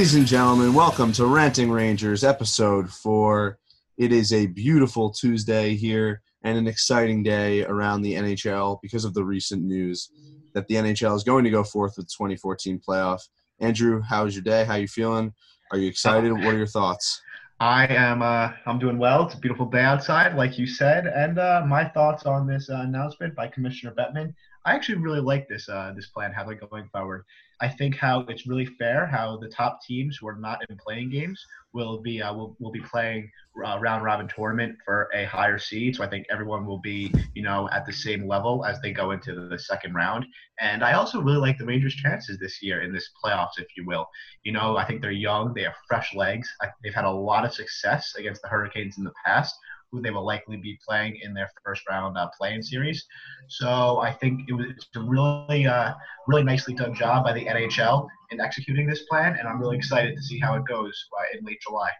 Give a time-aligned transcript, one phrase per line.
[0.00, 3.58] Ladies and gentlemen, welcome to Ranting Rangers episode four.
[3.98, 9.12] It is a beautiful Tuesday here and an exciting day around the NHL because of
[9.12, 10.10] the recent news
[10.54, 13.20] that the NHL is going to go forth with the 2014 playoff.
[13.58, 14.64] Andrew, how was your day?
[14.64, 15.34] How are you feeling?
[15.70, 16.32] Are you excited?
[16.32, 17.20] What are your thoughts?
[17.60, 18.22] I am.
[18.22, 19.26] Uh, I'm doing well.
[19.26, 21.08] It's a beautiful day outside, like you said.
[21.08, 24.32] And uh, my thoughts on this uh, announcement by Commissioner Bettman.
[24.64, 27.24] I actually really like this uh, this plan, how they're going forward.
[27.62, 31.10] I think how it's really fair how the top teams who are not in playing
[31.10, 33.30] games will be uh, will, will be playing
[33.66, 35.96] uh, round robin tournament for a higher seed.
[35.96, 39.10] So I think everyone will be you know at the same level as they go
[39.12, 40.26] into the second round.
[40.58, 43.86] And I also really like the Rangers' chances this year in this playoffs, if you
[43.86, 44.06] will.
[44.42, 46.48] You know, I think they're young, they have fresh legs.
[46.82, 49.54] they've had a lot of success against the Hurricanes in the past
[49.90, 53.04] who they will likely be playing in their first round uh, playing series.
[53.48, 55.94] So I think it was a really, uh,
[56.28, 60.16] really nicely done job by the NHL in executing this plan, and I'm really excited
[60.16, 61.90] to see how it goes uh, in late July.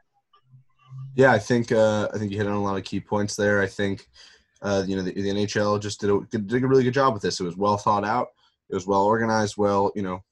[1.15, 3.61] Yeah, I think uh, I think you hit on a lot of key points there.
[3.61, 4.07] I think
[4.63, 7.23] uh, you know the, the NHL just did a, did a really good job with
[7.23, 7.41] this.
[7.41, 8.29] It was well thought out.
[8.69, 9.57] It was well organized.
[9.57, 10.23] Well, you know,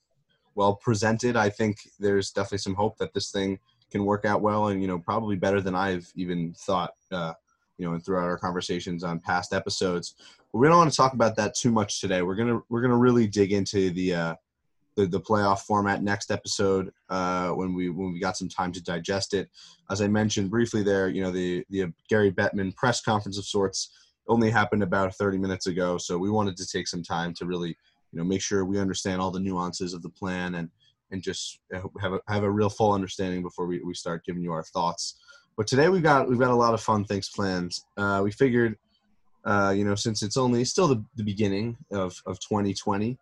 [0.54, 1.36] well presented.
[1.36, 3.58] I think there's definitely some hope that this thing
[3.90, 6.92] can work out well, and you know, probably better than I've even thought.
[7.10, 7.32] Uh,
[7.78, 10.14] you know, and throughout our conversations on past episodes.
[10.52, 12.22] But we don't want to talk about that too much today.
[12.22, 14.34] We're gonna we're gonna really dig into the uh,
[14.96, 18.82] the, the playoff format next episode uh, when we when we got some time to
[18.82, 19.48] digest it.
[19.90, 23.90] As I mentioned briefly there, you know, the the Gary Bettman press conference of sorts
[24.26, 27.76] only happened about 30 minutes ago, so we wanted to take some time to really
[28.12, 30.68] you know make sure we understand all the nuances of the plan and
[31.10, 34.52] and just have a, have a real full understanding before we, we start giving you
[34.52, 35.18] our thoughts.
[35.58, 37.72] But today we've got we've got a lot of fun things planned.
[37.96, 38.76] Uh, we figured,
[39.44, 43.18] uh, you know, since it's only still the, the beginning of, of 2020,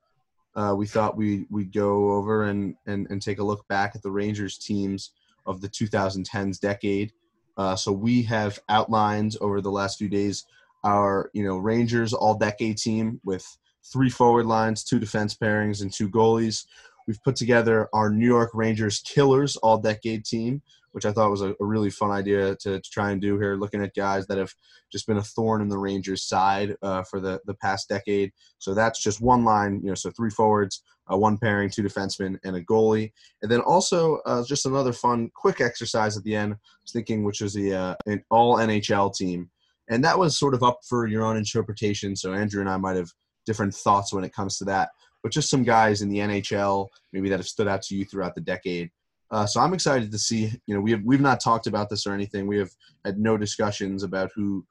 [0.55, 4.03] uh, we thought we we'd go over and, and and take a look back at
[4.03, 5.13] the Rangers teams
[5.47, 7.11] of the 2010s decade.
[7.57, 10.45] Uh, so we have outlined over the last few days
[10.85, 13.47] our you know Rangers all decade team with
[13.83, 16.67] three forward lines, two defense pairings, and two goalies.
[17.07, 20.61] We've put together our New York Rangers killers all decade team
[20.97, 23.57] which I thought was a, a really fun idea to, to, try and do here,
[23.57, 24.55] looking at guys that have
[24.91, 28.33] just been a thorn in the Rangers' side uh, for the, the past decade.
[28.57, 32.39] So that's just one line, you know, so three forwards, uh, one pairing, two defensemen,
[32.45, 33.13] and a goalie.
[33.43, 37.25] And then also uh, just another fun, quick exercise at the end, I was thinking,
[37.25, 39.51] which was the uh, an all NHL team.
[39.91, 42.17] And that was sort of up for your own interpretation.
[42.17, 43.13] So Andrew and I might have
[43.45, 44.89] different thoughts when it comes to that.
[45.23, 48.35] But just some guys in the NHL, maybe that have stood out to you throughout
[48.35, 48.91] the decade.
[49.31, 50.53] Uh, so I'm excited to see.
[50.67, 52.47] You know, we have we've not talked about this or anything.
[52.47, 52.71] We have
[53.05, 54.65] had no discussions about who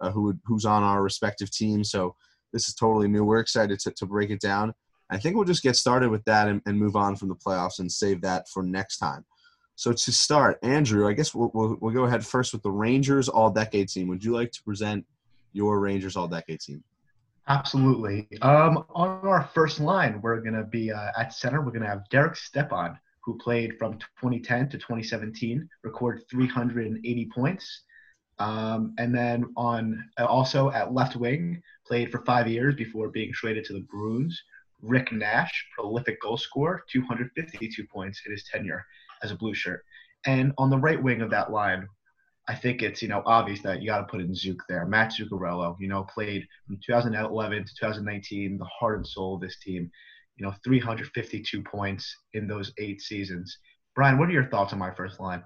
[0.00, 1.90] uh, who who's on our respective teams.
[1.90, 2.16] So
[2.52, 3.24] this is totally new.
[3.24, 4.74] We're excited to, to break it down.
[5.10, 7.80] I think we'll just get started with that and, and move on from the playoffs
[7.80, 9.24] and save that for next time.
[9.74, 13.28] So to start, Andrew, I guess we'll, we'll, we'll go ahead first with the Rangers
[13.28, 14.08] All Decade team.
[14.08, 15.04] Would you like to present
[15.52, 16.84] your Rangers All Decade team?
[17.48, 18.28] Absolutely.
[18.42, 21.60] Um, on our first line, we're going to be uh, at center.
[21.62, 27.82] We're going to have Derek Stepan who played from 2010 to 2017, recorded 380 points.
[28.38, 33.64] Um, and then on also at left wing, played for five years before being traded
[33.66, 34.42] to the Bruins.
[34.82, 38.84] Rick Nash, prolific goal scorer, 252 points in his tenure
[39.22, 39.84] as a blue shirt.
[40.24, 41.86] And on the right wing of that line,
[42.48, 44.86] I think it's you know obvious that you got to put in Zook there.
[44.86, 49.58] Matt Zuccarello, you know, played from 2011 to 2019, the heart and soul of this
[49.58, 49.90] team
[50.40, 53.58] you know, 352 points in those eight seasons.
[53.94, 55.44] Brian, what are your thoughts on my first line?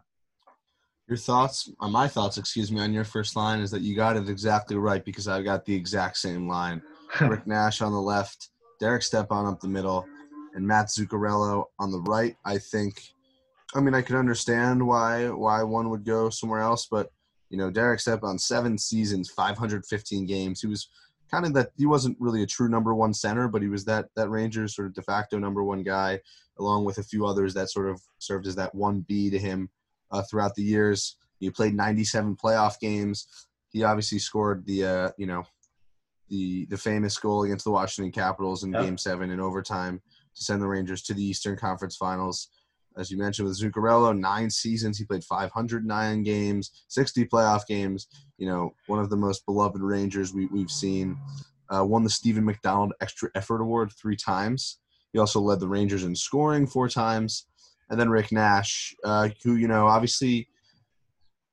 [1.08, 4.16] Your thoughts on my thoughts, excuse me, on your first line is that you got
[4.16, 6.80] it exactly right because I've got the exact same line.
[7.20, 10.06] Rick Nash on the left, Derek Stepan up the middle,
[10.54, 12.36] and Matt Zuccarello on the right.
[12.44, 13.02] I think,
[13.74, 17.10] I mean, I could understand why why one would go somewhere else, but
[17.50, 20.60] you know, Derek Stepan seven seasons, 515 games.
[20.60, 20.88] He was
[21.30, 24.06] kind of that he wasn't really a true number one center, but he was that
[24.16, 26.20] that Rangers sort of de facto number one guy,
[26.58, 29.70] along with a few others that sort of served as that one B to him
[30.10, 31.16] uh, throughout the years.
[31.40, 33.26] He played 97 playoff games.
[33.70, 35.44] He obviously scored the uh, you know
[36.28, 38.82] the the famous goal against the Washington Capitals in yep.
[38.82, 40.00] Game Seven in overtime
[40.34, 42.48] to send the Rangers to the Eastern Conference Finals
[42.96, 44.98] as you mentioned with Zuccarello, nine seasons.
[44.98, 48.06] He played 509 games, 60 playoff games.
[48.38, 51.16] You know, one of the most beloved Rangers we, we've seen.
[51.74, 54.78] Uh, won the Steven McDonald Extra Effort Award three times.
[55.12, 57.46] He also led the Rangers in scoring four times.
[57.88, 60.48] And then Rick Nash, uh, who you know obviously,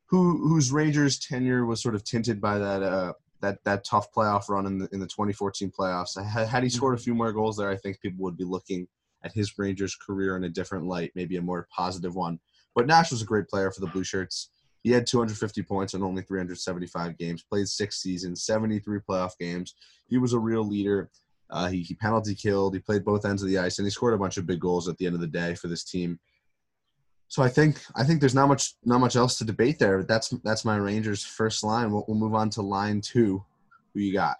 [0.07, 4.49] who whose Rangers tenure was sort of tinted by that uh, that that tough playoff
[4.49, 6.21] run in the in the 2014 playoffs.
[6.21, 8.87] Had, had he scored a few more goals there, I think people would be looking
[9.23, 12.39] at his Rangers career in a different light, maybe a more positive one.
[12.75, 14.49] But Nash was a great player for the Blue Shirts.
[14.83, 19.75] He had 250 points in only 375 games, played six seasons, 73 playoff games.
[20.07, 21.11] He was a real leader.
[21.49, 22.73] Uh, he, he penalty killed.
[22.73, 24.87] He played both ends of the ice, and he scored a bunch of big goals
[24.87, 26.19] at the end of the day for this team.
[27.27, 30.03] So I think I think there's not much not much else to debate there.
[30.03, 31.91] That's that's my Rangers first line.
[31.91, 33.43] We'll, we'll move on to line two.
[33.93, 34.37] Who you got?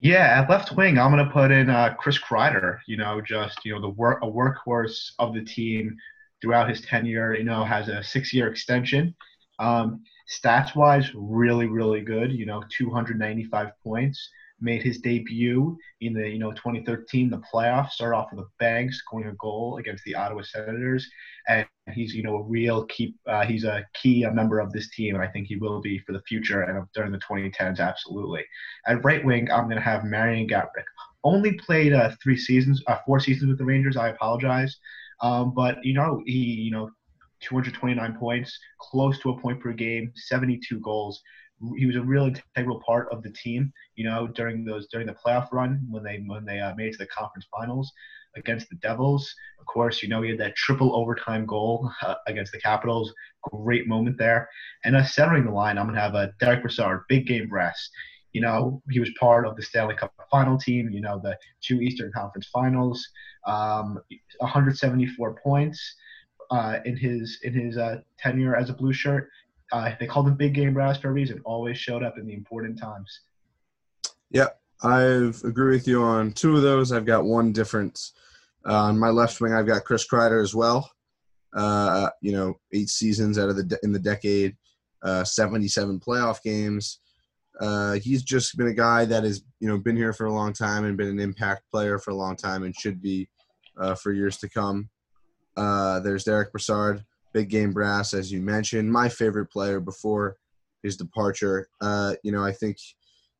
[0.00, 2.78] Yeah, at left wing, I'm gonna put in uh, Chris Kreider.
[2.86, 5.96] You know, just you know the work a workhorse of the team
[6.40, 7.34] throughout his tenure.
[7.34, 9.14] You know, has a six-year extension.
[9.58, 12.32] Um, stats wise, really really good.
[12.32, 14.28] You know, 295 points.
[14.60, 17.90] Made his debut in the you know 2013 the playoffs.
[17.90, 21.06] Started off with a bang, scoring a goal against the Ottawa Senators,
[21.46, 23.14] and he's you know a real key.
[23.26, 25.98] Uh, he's a key a member of this team, and I think he will be
[25.98, 27.80] for the future and during the 2010s.
[27.80, 28.44] Absolutely.
[28.86, 30.84] At right wing, I'm going to have Marian Gaborik.
[31.22, 33.96] Only played uh, three seasons, uh, four seasons with the Rangers.
[33.96, 34.76] I apologize,
[35.20, 36.90] um, but you know he you know
[37.40, 41.20] 229 points, close to a point per game, 72 goals
[41.76, 43.72] he was a real integral part of the team.
[43.94, 46.92] You know, during those during the playoff run when they when they uh, made it
[46.92, 47.92] to the conference finals
[48.36, 49.34] against the Devils.
[49.58, 53.12] Of course, you know he had that triple overtime goal uh, against the Capitals.
[53.42, 54.48] Great moment there.
[54.84, 57.90] And uh, centering the line, I'm gonna have a uh, Derick Brassard, big game brass.
[58.32, 60.90] You know, he was part of the Stanley Cup final team.
[60.90, 63.06] You know, the two Eastern Conference Finals.
[63.46, 64.00] Um,
[64.40, 65.94] 174 points
[66.50, 69.30] uh, in his in his uh, tenure as a blue shirt.
[69.72, 71.40] Uh, they called him Big Game Brass for a reason.
[71.44, 73.20] Always showed up in the important times.
[74.30, 74.48] Yeah,
[74.82, 76.92] I agree with you on two of those.
[76.92, 78.12] I've got one difference.
[78.68, 80.90] Uh, on my left wing, I've got Chris Kreider as well.
[81.54, 84.56] Uh, you know, eight seasons out of the de- in the decade,
[85.02, 87.00] uh, 77 playoff games.
[87.60, 90.52] Uh, he's just been a guy that has you know been here for a long
[90.52, 93.28] time and been an impact player for a long time and should be
[93.78, 94.90] uh, for years to come.
[95.56, 97.02] Uh, there's Derick Brassard
[97.36, 98.90] big game brass, as you mentioned.
[98.90, 100.38] My favorite player before
[100.82, 101.68] his departure.
[101.82, 102.78] Uh, you know, I think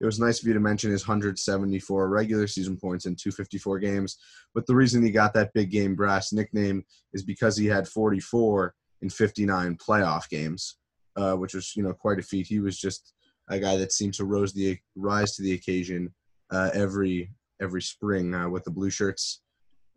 [0.03, 4.19] it was nice of you to mention his 174 regular season points in 254 games.
[4.55, 6.85] But the reason he got that big game brass nickname
[7.15, 10.77] is because he had 44 in 59 playoff games,
[11.17, 12.47] uh, which was you know quite a feat.
[12.47, 13.15] He was just
[13.49, 16.13] a guy that seemed to rose the rise to the occasion
[16.51, 17.31] uh, every
[17.63, 19.41] every spring uh, with the blue shirts.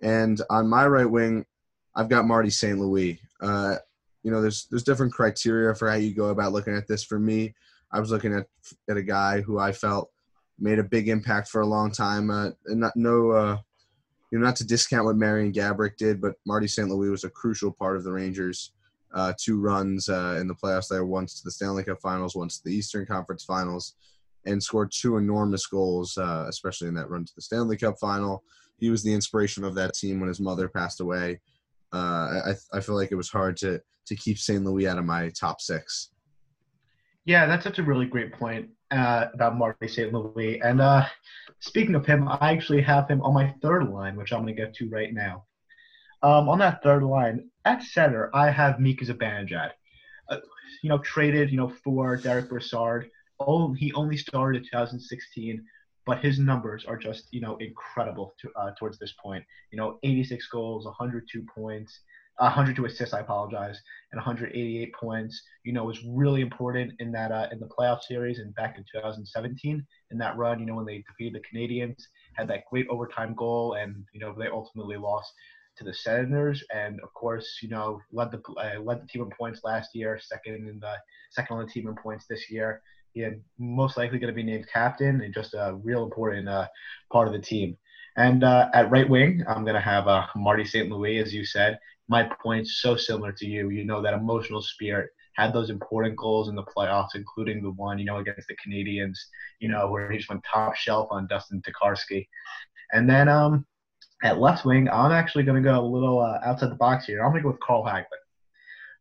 [0.02, 1.46] And on my right wing,
[1.96, 2.80] I've got Marty St.
[2.80, 3.20] Louis.
[4.24, 7.04] You know, there's there's different criteria for how you go about looking at this.
[7.04, 7.54] For me,
[7.92, 8.48] I was looking at
[8.90, 10.10] at a guy who I felt
[10.60, 12.30] made a big impact for a long time.
[12.30, 13.58] Uh, and not no, uh,
[14.32, 16.90] you know, not to discount what Marian Gaborik did, but Marty St.
[16.90, 18.72] Louis was a crucial part of the Rangers'
[19.14, 20.90] uh, two runs uh, in the playoffs.
[20.90, 23.96] There, once to the Stanley Cup Finals, once to the Eastern Conference Finals,
[24.46, 28.44] and scored two enormous goals, uh, especially in that run to the Stanley Cup Final.
[28.78, 31.42] He was the inspiration of that team when his mother passed away.
[31.94, 34.64] Uh, I I feel like it was hard to to keep St.
[34.64, 36.12] Louis out of my top six.
[37.26, 40.12] Yeah, that's such a really great point uh, about Marty St.
[40.12, 40.60] Louis.
[40.62, 41.06] And uh,
[41.60, 44.62] speaking of him, I actually have him on my third line, which I'm going to
[44.62, 45.46] get to right now.
[46.22, 49.72] Um, on that third line, at center, I have Mika Zibanejad.
[50.30, 50.38] Uh,
[50.82, 53.10] you know, traded, you know, for Derick Brassard.
[53.40, 55.64] Oh, he only started in 2016,
[56.10, 59.44] but his numbers are just, you know, incredible to, uh, towards this point.
[59.72, 62.00] You know, 86 goals, 102 points,
[62.38, 63.80] 102 assists, I apologize,
[64.12, 65.40] and 188 points.
[65.64, 68.86] You know, was really important in that uh, in the playoff series and back in
[68.92, 70.60] 2017 in that run.
[70.60, 72.02] You know, when they defeated the Canadiens,
[72.34, 75.32] had that great overtime goal, and you know they ultimately lost
[75.78, 79.30] to the Senators, and of course, you know, led the uh, led the team in
[79.30, 80.96] points last year, second in the
[81.30, 82.82] second on the team in points this year.
[83.14, 86.68] He had most likely going to be named captain and just a real important uh,
[87.12, 87.78] part of the team.
[88.18, 90.90] And uh, at right wing, I'm going to have uh, Marty St.
[90.90, 93.70] Louis, as you said my point's so similar to you.
[93.70, 98.00] You know that emotional spirit had those important goals in the playoffs, including the one
[98.00, 99.18] you know against the Canadiens,
[99.60, 102.28] You know where he just went top shelf on Dustin Tokarski,
[102.92, 103.66] and then um
[104.24, 107.24] at left wing, I'm actually going to go a little uh, outside the box here.
[107.24, 108.04] I'm going to go with Carl Hagelin.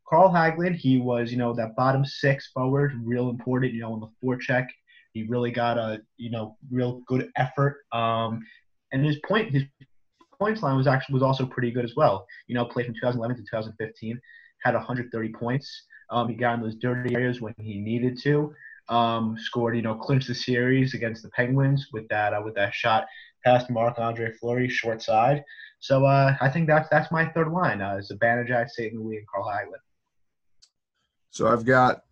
[0.08, 4.00] Carl Hagelin, he was, you know, that bottom six forward, real important, you know, on
[4.00, 4.66] the forecheck.
[5.12, 7.78] He really got a, you know, real good effort.
[7.92, 8.40] Um,
[8.92, 9.64] and his point, his
[10.38, 12.26] points line was actually was also pretty good as well.
[12.46, 14.20] You know, played from 2011 to 2015,
[14.62, 15.82] had 130 points.
[16.10, 18.54] Um, he got in those dirty areas when he needed to.
[18.88, 22.72] Um, scored, you know, clinched the series against the Penguins with that uh, with that
[22.72, 23.06] shot
[23.44, 25.44] past Marc Andre Fleury short side.
[25.80, 27.82] So uh, I think that's that's my third line.
[27.82, 28.94] Uh, Zibanejad, St.
[28.94, 29.82] Louis, and Carl Hagelin.
[31.30, 32.02] So I've got,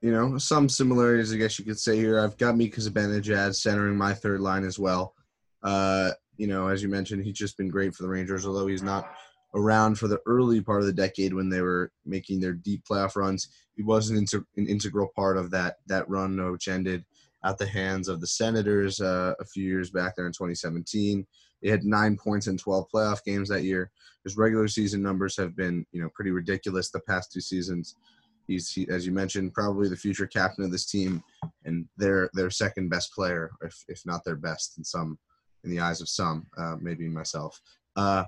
[0.00, 2.20] you know, some similarities, I guess you could say here.
[2.20, 5.14] I've got Mika Zibanejad centering my third line as well.
[5.62, 8.82] Uh, you know, as you mentioned, he's just been great for the Rangers, although he's
[8.82, 9.12] not
[9.54, 13.16] around for the early part of the decade when they were making their deep playoff
[13.16, 13.48] runs.
[13.76, 17.04] He was an, inter- an integral part of that that run, which ended
[17.44, 21.26] at the hands of the Senators uh, a few years back there in 2017.
[21.60, 23.90] He had nine points in 12 playoff games that year.
[24.24, 27.96] His regular season numbers have been, you know, pretty ridiculous the past two seasons.
[28.46, 31.22] He's, he, as you mentioned, probably the future captain of this team
[31.64, 35.18] and their their second best player, if if not their best in some,
[35.64, 37.60] in the eyes of some, uh, maybe myself.
[37.96, 38.24] Uh,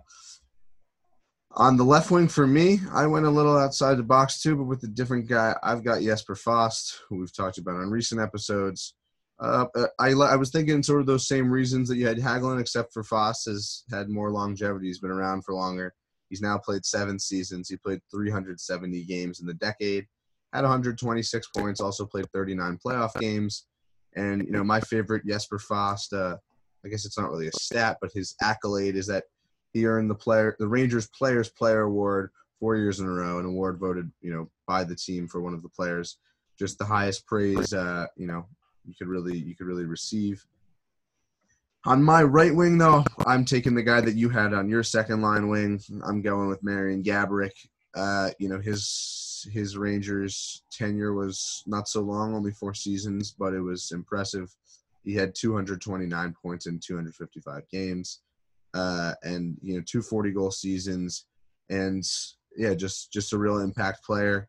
[1.57, 4.65] on the left wing for me, I went a little outside the box too, but
[4.65, 5.55] with a different guy.
[5.63, 8.95] I've got Jesper Fast, who we've talked about on recent episodes.
[9.41, 9.67] Uh,
[9.99, 13.05] I, I was thinking sort of those same reasons that you had Hagelin, except for
[13.05, 14.87] Fast has had more longevity.
[14.87, 15.95] He's been around for longer.
[16.29, 17.69] He's now played seven seasons.
[17.69, 20.07] He played 370 games in the decade,
[20.53, 23.67] had 126 points, also played 39 playoff games.
[24.17, 26.37] And, you know, my favorite Jesper Fast, uh,
[26.85, 29.25] I guess it's not really a stat, but his accolade is that
[29.73, 33.45] he earned the player, the Rangers Players Player Award four years in a row, an
[33.45, 36.19] award voted, you know, by the team for one of the players.
[36.59, 38.47] Just the highest praise, uh, you know,
[38.87, 40.47] you could really you could really receive.
[41.87, 45.21] On my right wing, though, I'm taking the guy that you had on your second
[45.21, 45.81] line wing.
[46.05, 47.53] I'm going with Marian Gaborik.
[47.95, 53.53] Uh, you know, his his Rangers tenure was not so long, only four seasons, but
[53.53, 54.51] it was impressive.
[55.05, 58.21] He had 229 points in 255 games
[58.75, 61.27] uh, and you know two 40 goal seasons,
[61.71, 62.05] and
[62.57, 64.49] yeah, just just a real impact player.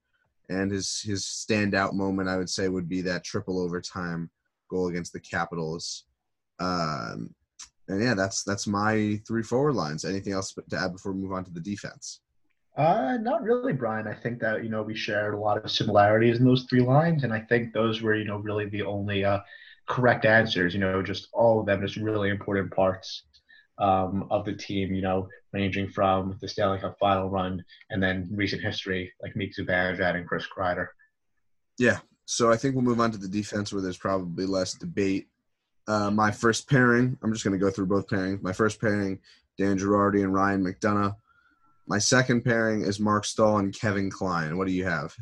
[0.50, 4.30] And his his standout moment, I would say, would be that triple overtime
[4.70, 6.06] goal against the Capitals.
[6.60, 7.34] Um,
[7.88, 10.06] and yeah, that's that's my three forward lines.
[10.06, 12.22] Anything else to add before we move on to the defense?
[12.78, 14.08] Uh, not really, Brian.
[14.08, 17.24] I think that you know we shared a lot of similarities in those three lines,
[17.24, 19.40] and I think those were you know really the only uh,
[19.88, 20.74] correct answers.
[20.74, 23.24] You know, just all of them just really important parts
[23.78, 28.28] um, of the team, you know, ranging from the Stanley Cup final run and then
[28.32, 30.88] recent history like Mika Zibanejad and Chris Kreider.
[31.78, 32.00] Yeah.
[32.26, 35.28] So I think we'll move on to the defense where there's probably less debate.
[35.88, 38.42] Uh, my first pairing, I'm just going to go through both pairings.
[38.42, 39.20] My first pairing,
[39.58, 41.16] Dan Girardi and Ryan McDonagh.
[41.88, 44.58] My second pairing is Mark Staal and Kevin Klein.
[44.58, 45.16] What do you have?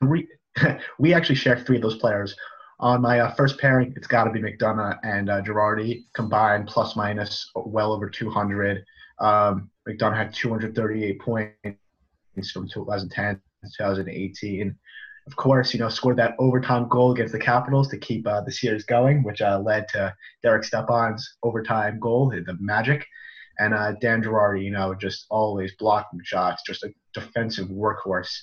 [0.00, 0.28] We,
[0.98, 2.34] we actually share three of those players.
[2.80, 6.96] On my uh, first pairing, it's got to be McDonagh and uh, Girardi combined plus
[6.96, 8.84] minus well over 200.
[9.18, 14.76] Um, McDonagh had 238 points from 2010 to 2018.
[15.28, 18.50] Of course, you know, scored that overtime goal against the Capitals to keep uh, the
[18.50, 23.06] series going, which uh, led to Derek Stepan's overtime goal, the Magic.
[23.58, 28.34] And uh, Dan Girardi, you know, just always blocking shots, just a defensive workhorse.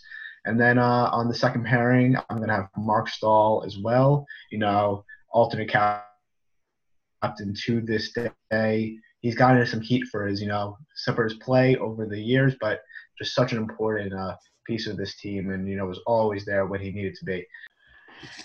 [0.45, 4.23] And then uh, on the second pairing, I'm going to have Mark Staal as well.
[4.51, 8.15] You know, alternate captain to this
[8.51, 8.99] day.
[9.21, 12.81] He's gotten some heat for his, you know, for play over the years, but
[13.17, 16.65] just such an important uh, piece of this team, and you know, was always there
[16.65, 17.45] when he needed to be.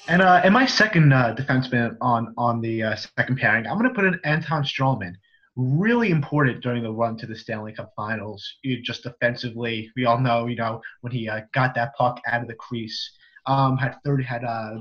[0.08, 3.88] And uh, and my second uh, defenseman on on the uh, second pairing, I'm going
[3.88, 5.14] to put in Anton Stralman
[5.56, 8.58] really important during the run to the Stanley Cup Finals.
[8.82, 12.48] just defensively, we all know, you know, when he uh, got that puck out of
[12.48, 13.10] the crease,
[13.46, 14.78] um, had thirty had uh,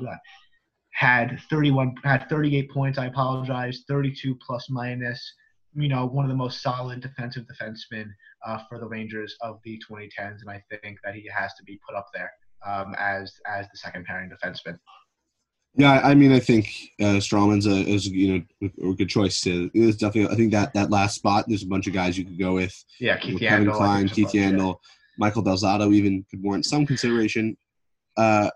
[0.92, 2.98] had 31 had 38 points.
[2.98, 5.34] I apologize, 32 plus minus.
[5.74, 8.10] You know, one of the most solid defensive defensemen
[8.46, 11.80] uh, for the Rangers of the 2010s, and I think that he has to be
[11.88, 12.32] put up there
[12.66, 14.78] um, as as the second pairing defenseman.
[15.76, 16.68] Yeah, I mean, I think
[17.00, 19.40] uh, Stralman's a is you know a good choice.
[19.42, 22.26] To, it's definitely, I think that that last spot, there's a bunch of guys you
[22.26, 22.74] could go with.
[23.00, 24.90] Yeah, Keith Kevin Yandle, Klein, Keith Yandle, yeah.
[25.18, 27.56] Michael Del Zotto even could warrant some consideration.
[28.18, 28.50] Uh,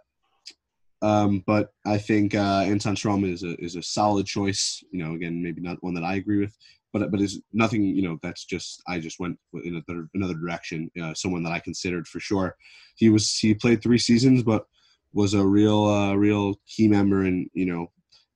[1.03, 4.83] um, but I think uh, Anton Stralman is a is a solid choice.
[4.91, 6.57] You know, again, maybe not one that I agree with,
[6.93, 7.83] but but is nothing.
[7.83, 10.89] You know, that's just I just went in another another direction.
[11.01, 12.55] Uh, someone that I considered for sure.
[12.95, 14.67] He was he played three seasons, but
[15.11, 17.91] was a real uh, real key member in you know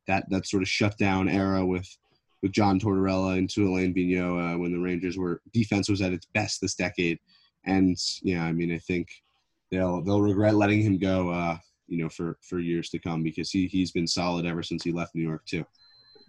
[0.07, 1.87] that that sort of shutdown era with
[2.41, 6.27] with John Tortorella and Alain Vigneault uh, when the Rangers were defense was at its
[6.33, 7.19] best this decade.
[7.65, 9.09] And yeah, I mean, I think
[9.71, 13.51] they'll they'll regret letting him go, uh, you know, for for years to come because
[13.51, 15.65] he he's been solid ever since he left New York too.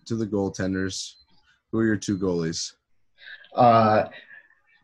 [0.06, 1.14] To the goaltenders,
[1.70, 2.72] who are your two goalies?
[3.54, 4.04] Uh,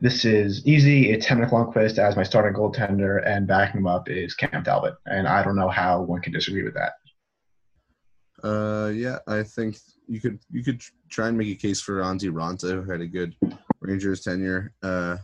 [0.01, 1.11] this is easy.
[1.11, 4.95] It's Henrik Lundqvist as my starting goaltender, and backing him up is Cam Talbot.
[5.07, 6.93] And I don't know how one can disagree with that.
[8.43, 12.31] Uh, yeah, I think you could you could try and make a case for Antti
[12.31, 13.35] Raanta, who had a good
[13.81, 14.73] Rangers tenure.
[14.83, 15.17] Uh,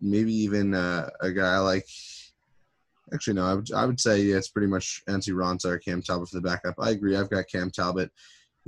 [0.00, 1.86] maybe even uh, a guy like.
[3.12, 3.46] Actually, no.
[3.46, 6.36] I would I would say yeah, it's pretty much Antti Raanta or Cam Talbot for
[6.36, 6.74] the backup.
[6.78, 7.16] I agree.
[7.16, 8.12] I've got Cam Talbot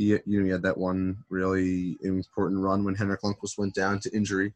[0.00, 4.00] he you know he had that one really important run when Henrik Lundqvist went down
[4.00, 4.54] to injury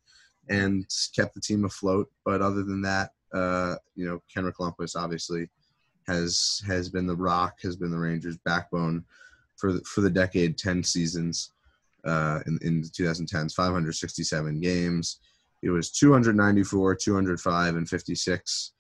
[0.48, 2.10] and kept the team afloat.
[2.24, 5.50] But other than that, uh, you know, Henrik Lundqvist obviously
[6.06, 9.04] has has been the rock, has been the Rangers' backbone
[9.56, 11.50] for the, for the decade, ten seasons
[12.06, 15.18] uh, in in the 2010s, 567 games.
[15.62, 18.72] It was 294, 205, and 56.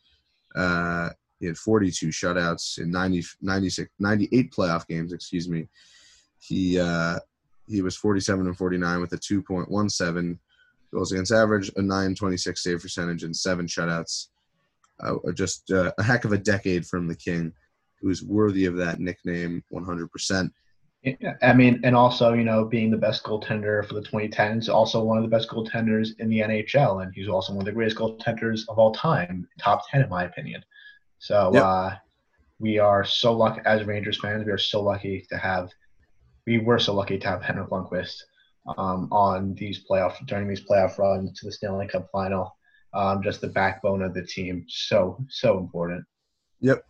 [0.54, 5.12] Uh, he had 42 shutouts in 90, 96, 98 playoff games.
[5.12, 5.68] Excuse me.
[6.46, 7.18] He uh,
[7.68, 10.38] he was 47 and 49 with a 2.17
[10.92, 14.28] goals against average, a 926 save percentage, and seven shutouts.
[15.00, 17.52] Uh, just uh, a heck of a decade from the King,
[18.00, 20.50] who's worthy of that nickname 100%.
[21.42, 25.18] I mean, and also, you know, being the best goaltender for the 2010s, also one
[25.18, 28.62] of the best goaltenders in the NHL, and he's also one of the greatest goaltenders
[28.68, 30.64] of all time, top 10 in my opinion.
[31.18, 31.62] So yep.
[31.62, 31.90] uh,
[32.58, 34.46] we are so lucky as Rangers fans.
[34.46, 35.70] We are so lucky to have.
[36.46, 38.16] We were so lucky to have Henrik Lundqvist
[38.78, 42.56] um, on these playoff during these playoff runs to the Stanley Cup final.
[42.92, 44.64] Um, just the backbone of the team.
[44.68, 46.04] So so important.
[46.60, 46.84] Yep.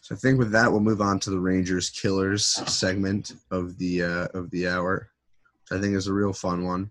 [0.00, 4.02] So I think with that we'll move on to the Rangers Killers segment of the
[4.02, 5.10] uh, of the hour.
[5.70, 6.90] I think is a real fun one.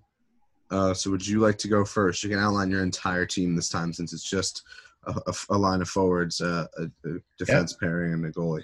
[0.69, 2.23] Uh, so would you like to go first?
[2.23, 4.63] You can outline your entire team this time since it's just
[5.07, 7.79] a, a, a line of forwards, uh, a, a, defense yep.
[7.79, 8.63] pairing, and a goalie.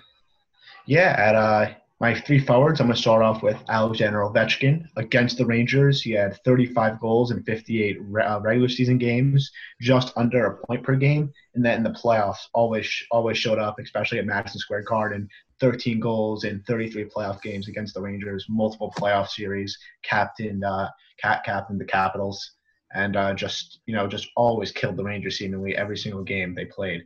[0.85, 4.85] Yeah, at uh, my three forwards, I'm going to start off with Alexander Ovechkin.
[4.97, 9.49] Against the Rangers, he had 35 goals in 58 uh, regular season games,
[9.79, 11.31] just under a point per game.
[11.55, 15.29] And then in the playoffs, always always showed up, especially at Madison Square Garden.
[15.61, 20.89] 13 goals in 33 playoff games against the Rangers, multiple playoff series, captained uh,
[21.21, 22.51] cap captained the Capitals,
[22.93, 26.65] and uh, just you know just always killed the Rangers seemingly every single game they
[26.65, 27.03] played.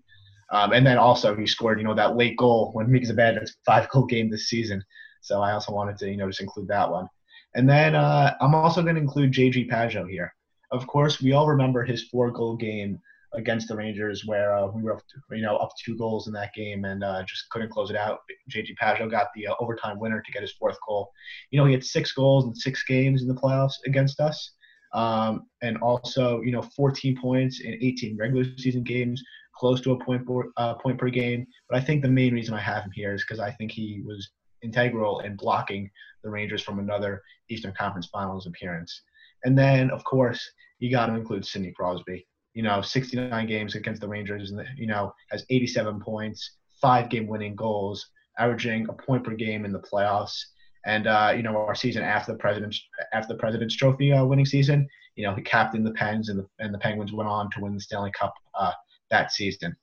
[0.52, 3.90] Um, and then also he scored, you know, that late goal when Mika Zibanejad's five
[3.90, 4.84] goal game this season.
[5.22, 7.08] So I also wanted to, you know, just include that one.
[7.56, 10.34] And then uh, I'm also going to include JG Pageau here.
[10.72, 13.00] Of course, we all remember his four goal game
[13.34, 16.34] against the Rangers where uh, we were, up to, you know, up two goals in
[16.34, 18.20] that game and uh, just couldn't close it out.
[18.50, 21.12] JG Pageau got the uh, overtime winner to get his fourth goal.
[21.52, 24.52] You know, he had six goals in six games in the playoffs against us.
[24.94, 29.22] Um, and also, you know, 14 points in 18 regular season games,
[29.58, 31.46] close to a point per, uh, point per game.
[31.70, 34.02] But I think the main reason I have him here is because I think he
[34.06, 34.30] was
[34.62, 35.90] integral in blocking
[36.24, 39.02] the Rangers from another Eastern Conference Finals appearance.
[39.44, 42.28] And then, of course, you got to include Sidney Crosby.
[42.54, 47.28] You know, 69 games against the Rangers, and you know has 87 points, five game
[47.28, 48.08] winning goals,
[48.40, 50.38] averaging a point per game in the playoffs.
[50.86, 52.82] And uh, you know, our season after the president's
[53.14, 56.48] after the President's Trophy uh, winning season, you know, he captained the Pens, and the
[56.60, 58.72] and the Penguins went on to win the Stanley Cup uh,
[59.10, 59.76] that season.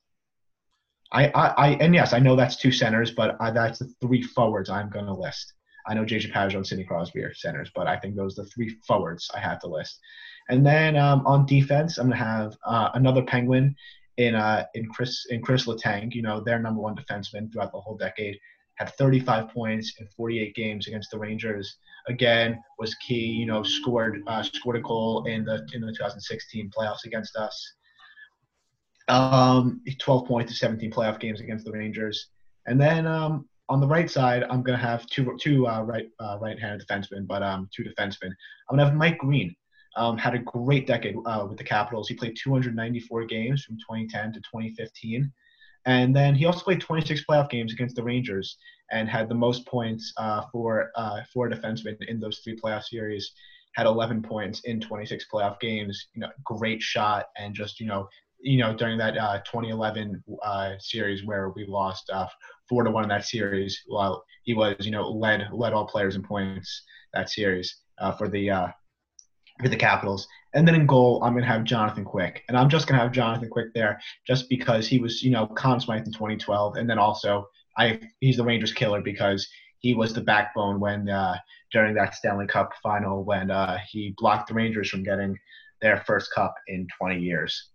[1.11, 4.21] I, I, I, and yes, I know that's two centers, but I, that's the three
[4.21, 5.53] forwards I'm going to list.
[5.87, 8.49] I know JJ Pageau and Sidney Crosby are centers, but I think those are the
[8.49, 9.99] three forwards I have to list.
[10.49, 13.75] And then um, on defense, I'm going to have uh, another Penguin
[14.17, 16.13] in uh, in Chris in Chris Letang.
[16.13, 18.37] You know, their number one defenseman throughout the whole decade
[18.75, 21.77] had 35 points in 48 games against the Rangers.
[22.07, 23.25] Again, was key.
[23.25, 27.73] You know, scored uh, scored a goal in the in the 2016 playoffs against us.
[29.07, 32.27] Um, 12 points to 17 playoff games against the Rangers.
[32.65, 36.09] And then um, on the right side, I'm going to have two two uh, right
[36.19, 38.31] uh, right-handed defensemen, but um, two defensemen.
[38.69, 39.55] I'm going to have Mike Green.
[39.97, 42.09] Um, had a great decade uh, with the Capitals.
[42.09, 45.31] He played 294 games from 2010 to 2015.
[45.85, 48.57] And then he also played 26 playoff games against the Rangers
[48.91, 52.83] and had the most points uh, for uh, for a defenseman in those three playoff
[52.83, 53.31] series.
[53.75, 56.07] Had 11 points in 26 playoff games.
[56.13, 58.07] You know, great shot and just you know
[58.45, 62.27] you know, during that uh, 2011 uh, series where we lost uh,
[62.69, 66.15] four to one in that series, while he was, you know, led led all players
[66.15, 68.67] in points that series uh, for the uh,
[69.61, 70.27] for the Capitals.
[70.53, 73.49] And then in goal, I'm gonna have Jonathan Quick, and I'm just gonna have Jonathan
[73.49, 77.47] Quick there just because he was, you know, Conn Smythe in 2012, and then also
[77.79, 79.47] I he's the Rangers killer because
[79.79, 81.35] he was the backbone when uh,
[81.71, 83.51] during that Stanley Cup final when
[83.89, 85.35] he blocked the Rangers from getting
[85.81, 87.71] their first cup in 20 years.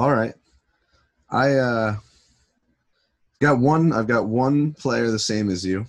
[0.00, 0.32] All right.
[1.28, 1.96] I uh
[3.42, 5.84] got one I've got one player the same as you.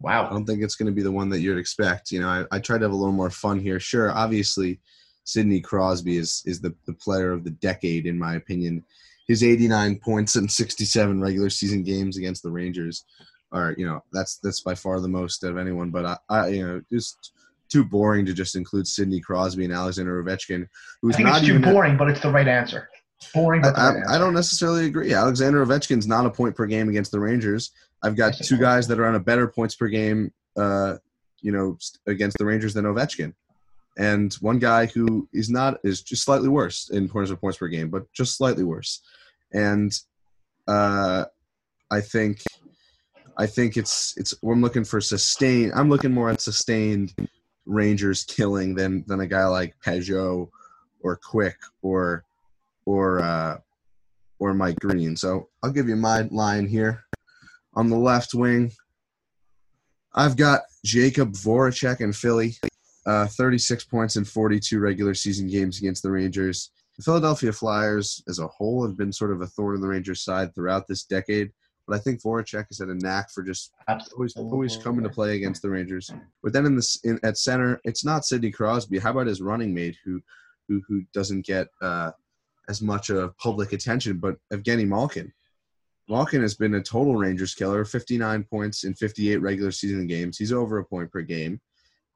[0.00, 0.26] Wow.
[0.26, 2.12] I don't think it's gonna be the one that you'd expect.
[2.12, 3.80] You know, I, I tried to have a little more fun here.
[3.80, 4.80] Sure, obviously
[5.24, 8.84] Sidney Crosby is is the, the player of the decade in my opinion.
[9.26, 13.06] His 89 points in 67 regular season games against the Rangers
[13.50, 15.90] are, you know, that's that's by far the most of anyone.
[15.90, 17.32] But I, I you know, just
[17.70, 20.68] too boring to just include Sidney Crosby and Alexander Ovechkin,
[21.00, 22.90] who's I think not it's too boring, but it's the right answer
[23.34, 23.64] Boring.
[23.64, 25.12] I, I, I, don't necessarily agree.
[25.12, 27.72] Alexander Ovechkin's not a point per game against the Rangers.
[28.02, 30.96] I've got two guys that are on a better points per game, uh,
[31.40, 33.32] you know, against the Rangers than Ovechkin,
[33.96, 37.68] and one guy who is not is just slightly worse in terms of points per
[37.68, 39.02] game, but just slightly worse.
[39.52, 39.92] And
[40.66, 41.26] uh,
[41.90, 42.42] I think,
[43.36, 44.34] I think it's it's.
[44.44, 45.72] I'm looking for sustained.
[45.74, 47.14] I'm looking more at sustained
[47.66, 50.48] Rangers killing than than a guy like Pageau
[51.02, 52.24] or Quick or
[52.86, 53.58] or uh,
[54.38, 55.16] or Mike Green.
[55.16, 57.04] So I'll give you my line here.
[57.74, 58.70] On the left wing,
[60.14, 62.56] I've got Jakub Voracek in Philly,
[63.06, 66.70] uh, 36 points in 42 regular season games against the Rangers.
[66.98, 70.22] The Philadelphia Flyers as a whole have been sort of a thorn in the Rangers'
[70.22, 71.50] side throughout this decade,
[71.86, 73.72] but I think Voracek has had a knack for just
[74.14, 76.10] always, always coming to play against the Rangers.
[76.42, 78.98] But then in this in, at center, it's not Sidney Crosby.
[78.98, 80.20] How about his running mate who
[80.68, 82.10] who who doesn't get uh,
[82.68, 85.32] as much of public attention, but Evgeny Malkin.
[86.08, 90.36] Malkin has been a total Rangers killer, 59 points in 58 regular season games.
[90.36, 91.60] He's over a point per game.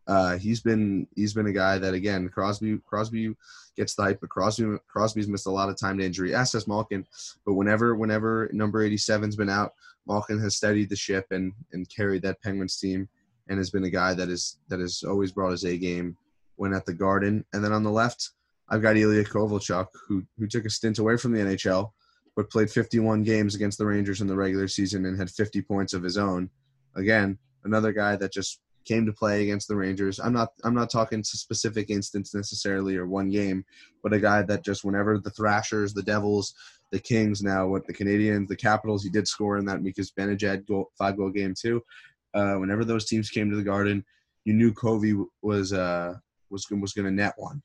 [0.06, 3.34] Uh, he's been he's been a guy that again Crosby Crosby
[3.76, 6.32] gets the hype, but Crosby Crosby's missed a lot of time to injury.
[6.32, 7.04] As has Malkin,
[7.44, 9.72] but whenever whenever number 87's been out,
[10.06, 13.08] Malkin has steadied the ship and and carried that Penguins team,
[13.48, 16.16] and has been a guy that is that has always brought his A game
[16.54, 17.44] when at the Garden.
[17.52, 18.30] And then on the left,
[18.68, 21.90] I've got Ilya Kovalchuk, who who took a stint away from the NHL,
[22.34, 25.94] but played 51 games against the Rangers in the regular season and had 50 points
[25.94, 26.50] of his own.
[26.94, 30.18] Again, another guy that just came to play against the Rangers.
[30.18, 33.64] I'm not I'm not talking specific instance necessarily or one game,
[34.02, 36.54] but a guy that just whenever the Thrashers, the Devils,
[36.92, 40.66] the Kings, now what the Canadiens, the Capitals, he did score in that Mika Zibanejad
[40.66, 41.82] goal, five goal game too.
[42.32, 44.04] Uh, whenever those teams came to the Garden,
[44.44, 46.14] you knew Kovy was uh,
[46.50, 47.62] was was going to net one.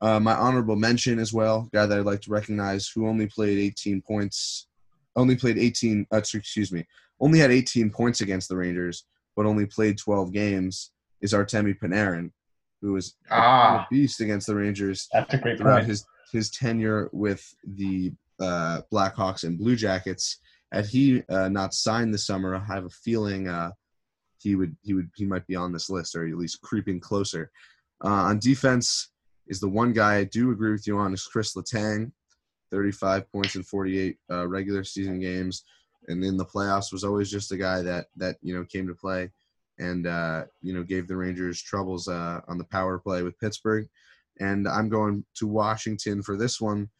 [0.00, 3.58] Uh, my honorable mention as well, guy that I'd like to recognize, who only played
[3.58, 4.66] 18 points,
[5.14, 6.06] only played 18.
[6.12, 6.86] Uh, excuse me,
[7.20, 9.04] only had 18 points against the Rangers,
[9.34, 12.30] but only played 12 games, is Artemi Panarin,
[12.82, 15.08] who was ah, a beast against the Rangers.
[15.12, 15.88] That's a great throughout point.
[15.88, 20.38] his his tenure with the uh, Blackhawks and Blue Jackets.
[20.72, 23.70] Had he uh, not signed this summer, I have a feeling uh,
[24.38, 27.50] he would he would he might be on this list or at least creeping closer.
[28.04, 29.10] Uh, on defense,
[29.46, 32.12] is the one guy I do agree with you on is Chris Letang,
[32.70, 35.64] 35 points in 48 uh, regular season games,
[36.08, 38.94] and in the playoffs was always just a guy that that you know came to
[38.94, 39.30] play
[39.78, 43.88] and uh, you know gave the Rangers troubles uh, on the power play with Pittsburgh.
[44.38, 46.90] And I'm going to Washington for this one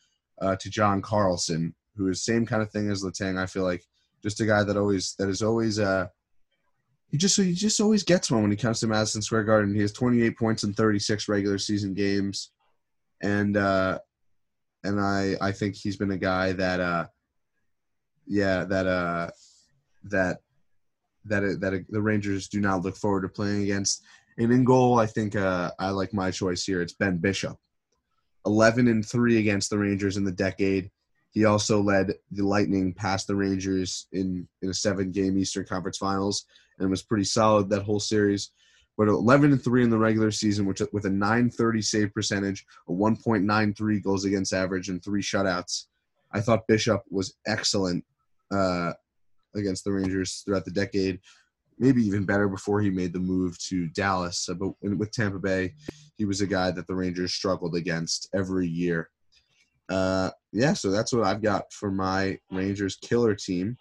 [0.41, 3.39] uh, to John Carlson, who is same kind of thing as Letang.
[3.39, 3.85] I feel like
[4.23, 6.09] just a guy that always that is always uh,
[7.11, 9.75] he just he just always gets one when he comes to Madison Square Garden.
[9.75, 12.51] He has 28 points in 36 regular season games,
[13.23, 13.99] and uh,
[14.83, 17.07] and I I think he's been a guy that uh,
[18.27, 19.31] yeah that uh,
[20.05, 20.39] that
[21.27, 24.03] that that the Rangers do not look forward to playing against.
[24.39, 26.83] And in goal, I think uh, I like my choice here.
[26.83, 27.57] It's Ben Bishop,
[28.45, 30.91] 11 and three against the Rangers in the decade.
[31.31, 35.99] He also led the Lightning past the Rangers in in a seven game Eastern Conference
[35.99, 36.45] Finals
[36.79, 38.51] and was pretty solid that whole series.
[38.97, 42.93] But 11 and 3 in the regular season, which with a 930 save percentage, a
[42.93, 45.87] 1.93 goals against average, and three shutouts.
[46.33, 48.05] I thought Bishop was excellent
[48.51, 48.93] uh,
[49.55, 51.21] against the Rangers throughout the decade.
[51.79, 54.49] Maybe even better before he made the move to Dallas.
[54.59, 55.75] But with Tampa Bay,
[56.17, 59.11] he was a guy that the Rangers struggled against every year.
[59.89, 63.77] Uh, yeah, so that's what I've got for my Rangers killer team.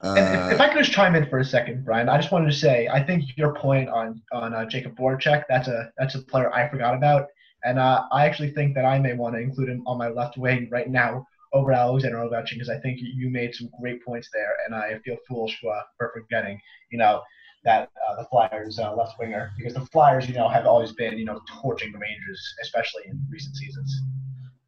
[0.00, 2.50] Uh, if, if, I could just chime in for a second, Brian, I just wanted
[2.50, 6.22] to say I think your point on on uh, Jakub Voracek that's a that's a
[6.22, 7.28] player I forgot about,
[7.64, 10.36] and uh, I actually think that I may want to include him on my left
[10.36, 14.56] wing right now over Alexander Ovechkin because I think you made some great points there,
[14.66, 17.22] and I feel foolish for, for forgetting, you know,
[17.64, 21.16] that uh, the Flyers uh, left winger because the Flyers, you know, have always been,
[21.16, 24.02] you know, torching the Rangers, especially in recent seasons.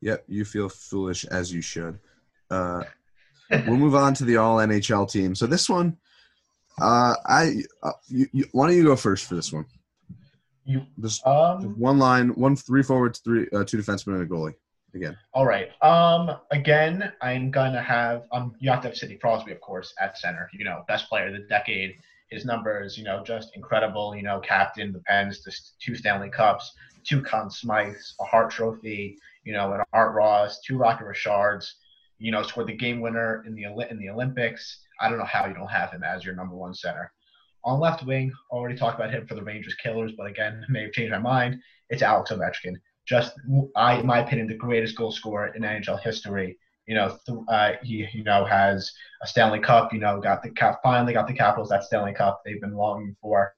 [0.00, 1.98] Yep, you feel foolish as you should.
[2.50, 2.84] Uh,
[3.50, 5.34] we'll move on to the All NHL team.
[5.34, 5.96] So this one,
[6.80, 9.66] uh, I uh, you, you, why don't you go first for this one?
[10.64, 14.26] You just, um, just one line, one three forwards, three uh, two defensemen, and a
[14.26, 14.54] goalie.
[14.94, 15.16] Again.
[15.34, 15.70] All right.
[15.82, 16.38] Um.
[16.50, 18.54] Again, I'm gonna have um.
[18.58, 20.48] You have to have Sidney Crosby, of course, at center.
[20.52, 21.96] You know, best player of the decade.
[22.30, 24.16] His numbers, you know, just incredible.
[24.16, 26.72] You know, captain the Pens, the two Stanley Cups,
[27.04, 29.18] two Conn Smythes, a Hart Trophy.
[29.44, 31.76] You know, an Art Ross, two Rocket Richards
[32.18, 34.80] you know, scored the game winner in the in the Olympics.
[35.00, 37.12] I don't know how you don't have him as your number one center.
[37.64, 40.92] On left wing, already talked about him for the Rangers killers, but again, may have
[40.92, 41.60] changed my mind.
[41.90, 42.76] It's Alex Ovechkin.
[43.06, 43.32] just
[43.74, 46.58] I, in my opinion, the greatest goal scorer in NHL history.
[46.86, 49.92] You know, th- uh, he you know has a Stanley Cup.
[49.92, 50.80] You know, got the cap.
[50.82, 53.52] Finally got the Capitals that Stanley Cup they've been longing for.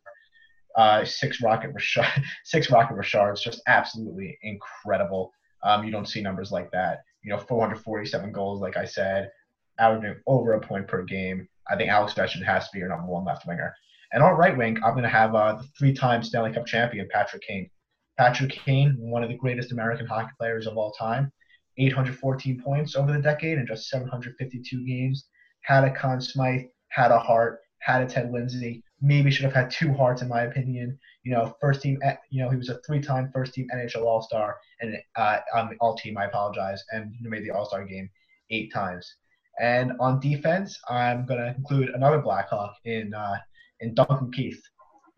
[0.76, 2.06] Uh, six rocket Richard,
[2.44, 5.32] six rocket Richards, just absolutely incredible.
[5.64, 7.00] Um, you don't see numbers like that.
[7.22, 9.30] You know, 447 goals, like I said,
[9.78, 11.48] averaging over a point per game.
[11.70, 13.74] I think Alex Ovechkin has to be your number one left winger.
[14.12, 17.42] And on right wing, I'm going to have uh, the three-time Stanley Cup champion Patrick
[17.46, 17.68] Kane.
[18.16, 21.30] Patrick Kane, one of the greatest American hockey players of all time,
[21.76, 25.28] 814 points over the decade in just 752 games.
[25.60, 28.82] Had a Conn Smythe, had a Hart, had a Ted Lindsay.
[29.00, 30.98] Maybe should have had two Harts, in my opinion.
[31.22, 31.98] You know, first team.
[32.02, 36.18] Eh, you know, he was a three-time first-team NHL All-Star and uh, um, all-team.
[36.18, 38.10] I apologize, and made the All-Star game
[38.50, 39.14] eight times.
[39.60, 43.36] And on defense, I'm gonna include another Blackhawk in uh,
[43.80, 44.62] in Duncan Keith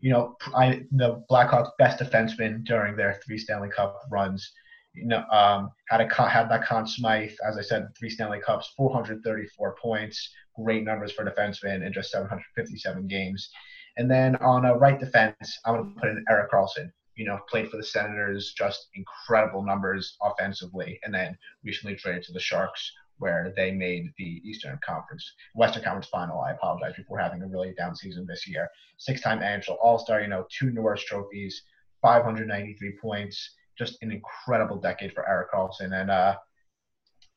[0.01, 4.51] you know, I, the Blackhawks' best defenseman during their three Stanley Cup runs.
[4.93, 8.73] You know, um, had a had that Conn Smythe, as I said, three Stanley Cups,
[8.75, 13.49] 434 points, great numbers for defensemen in just 757 games.
[13.97, 16.91] And then on a right defense, I'm going to put in Erik Karlsson.
[17.15, 22.33] You know, played for the Senators, just incredible numbers offensively, and then recently traded to
[22.33, 26.39] the Sharks, where they made the Eastern Conference, Western Conference final.
[26.39, 28.67] I apologize before having a really down season this year.
[28.97, 31.61] Six-time NHL All-Star, you know, two Norris trophies,
[32.01, 36.35] 593 points, just an incredible decade for Erik Karlsson, And uh,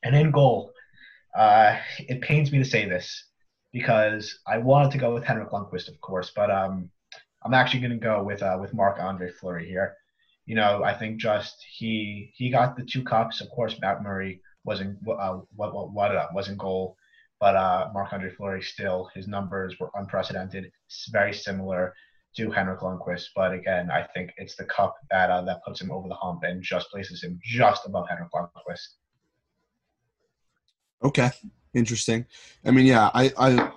[0.03, 0.71] and in goal,
[1.37, 3.25] uh, it pains me to say this
[3.75, 6.89] because I wanted to go with Henrik Lundqvist, of course, but um,
[7.43, 9.95] I'm actually going to go with uh, with Marc Andre Fleury here.
[10.45, 13.41] You know, I think just he he got the two cups.
[13.41, 16.95] Of course, Matt Murray wasn't uh, what what what uh, wasn't goal,
[17.41, 20.71] but uh, Marc Andre Fleury still his numbers were unprecedented,
[21.11, 21.93] very similar
[22.37, 23.25] to Henrik Lundqvist.
[23.35, 26.43] But again, I think it's the cup that uh, that puts him over the hump
[26.43, 28.87] and just places him just above Henrik Lundqvist.
[31.03, 31.29] Okay,
[31.75, 32.25] interesting.
[32.65, 33.71] I mean, yeah, I I,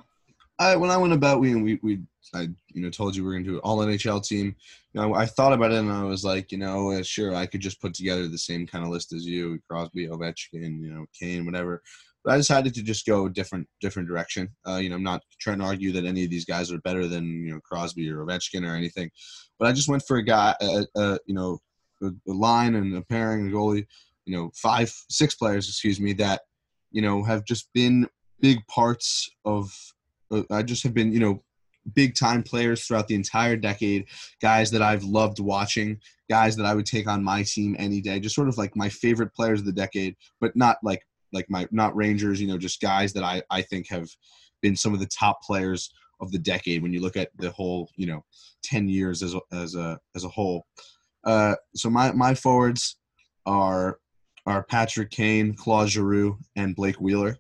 [0.58, 2.00] I when I went about we we we
[2.34, 4.56] I you know told you we are gonna do an all NHL team.
[4.92, 7.46] You know, I thought about it and I was like, you know, uh, sure, I
[7.46, 11.06] could just put together the same kind of list as you, Crosby, Ovechkin, you know,
[11.18, 11.82] Kane, whatever.
[12.24, 14.48] But I decided to just go a different different direction.
[14.66, 17.06] Uh, you know, I'm not trying to argue that any of these guys are better
[17.06, 19.10] than you know Crosby or Ovechkin or anything,
[19.58, 21.58] but I just went for a guy, you know,
[22.02, 23.86] a, a line and a pairing, a goalie,
[24.26, 26.42] you know, five, six players, excuse me, that
[26.90, 28.08] you know have just been
[28.40, 29.72] big parts of.
[30.30, 31.42] Uh, I just have been, you know,
[31.94, 34.06] big time players throughout the entire decade,
[34.40, 35.98] guys that I've loved watching,
[36.28, 38.88] guys that I would take on my team any day, just sort of like my
[38.88, 42.80] favorite players of the decade, but not like like my not Rangers, you know, just
[42.80, 44.08] guys that I I think have
[44.62, 47.90] been some of the top players of the decade when you look at the whole,
[47.96, 48.24] you know,
[48.64, 50.66] 10 years as a, as a as a whole.
[51.24, 52.96] Uh so my my forwards
[53.46, 53.98] are
[54.48, 57.38] are Patrick Kane, Claude Giroux, and Blake Wheeler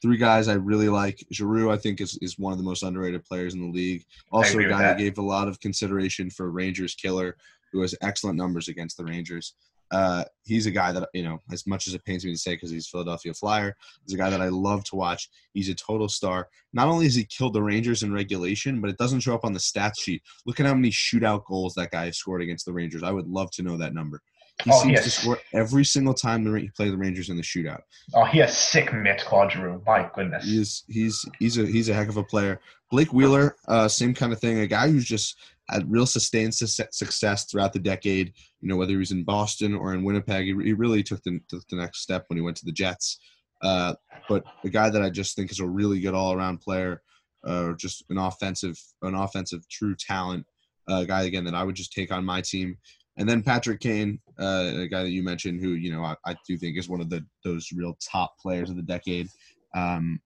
[0.00, 1.24] three guys I really like.
[1.32, 4.04] Giroux, I think, is, is one of the most underrated players in the league.
[4.30, 4.98] Also, a guy that.
[4.98, 7.36] gave a lot of consideration for Rangers killer,
[7.72, 9.54] who has excellent numbers against the Rangers.
[9.90, 12.52] Uh, he's a guy that you know, as much as it pains me to say,
[12.52, 13.74] because he's Philadelphia Flyer,
[14.04, 15.30] he's a guy that I love to watch.
[15.54, 16.48] He's a total star.
[16.74, 19.54] Not only has he killed the Rangers in regulation, but it doesn't show up on
[19.54, 20.22] the stat sheet.
[20.44, 23.02] Look at how many shootout goals that guy scored against the Rangers.
[23.02, 24.20] I would love to know that number.
[24.64, 27.36] He oh, seems he to score every single time the he play the Rangers in
[27.36, 27.82] the shootout.
[28.14, 29.80] Oh, he has sick mitts, Claude Giroux.
[29.86, 30.44] My goodness.
[30.44, 32.60] He's he's he's a he's a heck of a player.
[32.90, 34.58] Blake Wheeler, uh, same kind of thing.
[34.58, 35.36] A guy who's just
[35.70, 38.32] had real sustained success throughout the decade.
[38.60, 41.40] You know, whether he was in Boston or in Winnipeg, he, he really took the,
[41.48, 43.18] took the next step when he went to the Jets.
[43.60, 43.94] Uh,
[44.28, 47.02] but a guy that I just think is a really good all around player,
[47.44, 50.46] uh, just an offensive an offensive true talent.
[50.88, 52.78] A guy again that I would just take on my team.
[53.18, 56.36] And then Patrick Kane, uh, a guy that you mentioned, who you know I, I,
[56.46, 59.28] do think is one of the those real top players of the decade.
[59.74, 60.20] Um,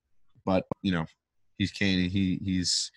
[0.44, 1.06] but you know,
[1.56, 2.10] he's Kane.
[2.10, 2.92] He he's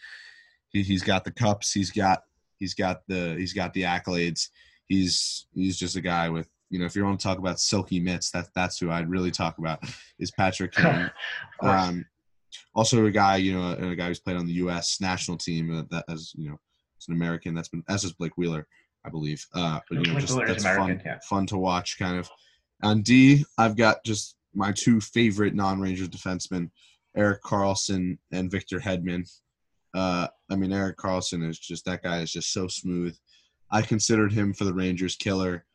[0.69, 1.71] he, he's got the cups.
[1.71, 2.23] He's got
[2.59, 4.49] he's got the he's got the accolades.
[4.87, 7.99] He's he's just a guy with you know if you want to talk about silky
[8.01, 9.79] mitts, that that's who I'd really talk about
[10.19, 11.09] is Patrick Kane.
[11.61, 12.05] um,
[12.73, 14.99] also a guy you know a guy who's played on the U.S.
[14.99, 16.57] national team uh, that as you know
[16.99, 18.67] as an American that's been as is Blake Wheeler.
[19.05, 19.45] I believe.
[19.53, 21.19] Uh, but you know, just that's American, fun, yeah.
[21.23, 22.29] fun to watch, kind of.
[22.83, 26.69] On D, I've got just my two favorite non-Rangers defensemen,
[27.15, 29.29] Erik Karlsson and Victor Hedman.
[29.93, 33.15] Uh, I mean, Erik Karlsson is just that guy is just so smooth.
[33.71, 35.65] I considered him for the Rangers killer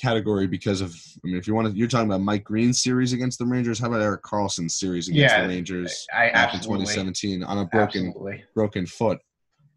[0.00, 3.12] category because of I mean if you want to you're talking about Mike Green's series
[3.12, 6.60] against the Rangers, how about Erik Karlsson's series against yeah, the Rangers I, back in
[6.60, 8.44] 2017 on a broken absolutely.
[8.54, 9.18] broken foot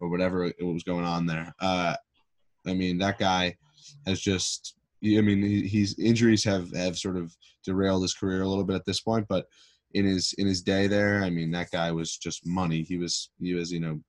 [0.02, 1.54] or whatever it was going on there.
[1.60, 1.96] Uh,
[2.68, 3.56] I mean, that guy
[4.06, 8.64] has just I mean, he's injuries have have sort of derailed his career a little
[8.66, 9.46] bit at this point, but
[9.94, 12.84] in his in his day there, I mean, that guy was just money.
[12.84, 14.00] He was he was you know,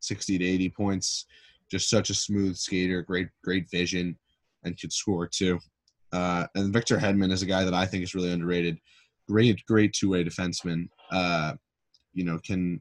[0.00, 1.26] sixty to eighty points,
[1.70, 4.18] just such a smooth skater, great great vision,
[4.64, 5.58] and could score too.
[6.12, 8.78] Uh, and Victor Hedman is a guy that I think is really underrated.
[9.28, 10.88] Great great two way defenseman.
[11.10, 11.54] Uh,
[12.12, 12.80] you know, can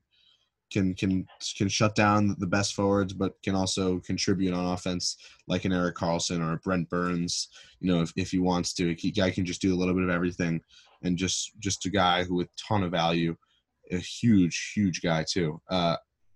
[0.74, 5.66] can can can shut down the best forwards, but can also contribute on offense, like
[5.66, 7.48] an Erik Karlsson or a Brent Burns.
[7.80, 10.04] You know, if, if he wants to, he guy can just do a little bit
[10.04, 10.62] of everything,
[11.04, 13.36] and just just a guy who with ton of value,
[13.92, 15.62] a huge huge guy too.
[15.70, 15.96] Uh,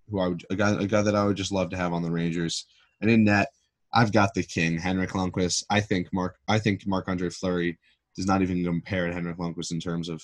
[0.09, 2.03] who I would a guy a guy that I would just love to have on
[2.03, 2.65] the Rangers.
[3.01, 3.49] And in net,
[3.93, 5.63] I've got the king, Henrik Lundqvist.
[5.69, 7.77] I think Mark I think Marc Andre Fleury
[8.15, 10.21] does not even compare to Henrik Lundqvist in terms of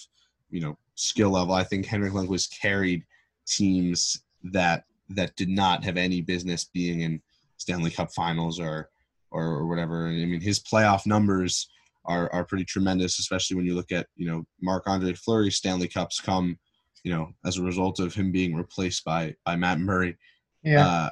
[0.50, 1.54] you know skill level.
[1.54, 3.04] I think Henrik Lundqvist carried
[3.48, 7.22] teams that that did not have any business being in
[7.58, 8.90] Stanley Cup Finals or
[9.32, 10.06] or, whatever.
[10.06, 11.68] I mean, his playoff numbers
[12.06, 15.88] are are pretty tremendous, especially when you look at you know Marc Andre Fleury Stanley
[15.88, 16.60] Cups come
[17.04, 20.18] you know as a result of him being replaced by by Matt Murray.
[20.64, 20.88] Yeah.
[20.88, 21.10] Uh,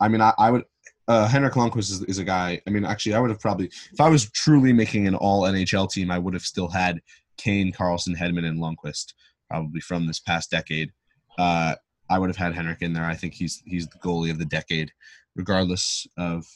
[0.00, 0.64] I mean, I, I would.
[1.06, 2.60] Uh, Henrik Lundqvist is, is a guy.
[2.66, 5.90] I mean, actually, I would have probably, if I was truly making an all NHL
[5.90, 7.00] team, I would have still had
[7.38, 9.14] Kane, Karlsson, Hedman, and Lundqvist
[9.48, 10.92] probably from this past decade.
[11.38, 11.74] Uh,
[12.10, 13.04] I would have had Henrik in there.
[13.04, 14.92] I think he's he's the goalie of the decade,
[15.36, 16.46] regardless of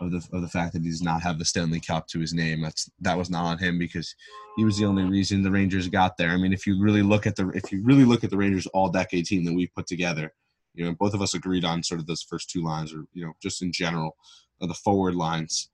[0.00, 2.34] of the of the fact that he does not have the Stanley Cup to his
[2.34, 2.62] name.
[2.62, 4.14] That's that was not on him because
[4.56, 6.30] he was the only reason the Rangers got there.
[6.30, 8.66] I mean, if you really look at the if you really look at the Rangers
[8.68, 10.32] all decade team that we put together,
[10.74, 13.24] you know, both of us agreed on sort of those first two lines, or you
[13.24, 14.16] know, just in general,
[14.60, 15.70] the forward lines.